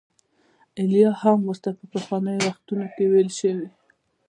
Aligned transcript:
ایلیا 0.79 1.11
هم 1.21 1.39
ورته 1.49 1.69
په 1.77 1.85
پخوانیو 1.91 2.45
وختونو 2.47 2.85
کې 2.93 3.03
ویل 3.11 3.29
شوي. 3.39 3.67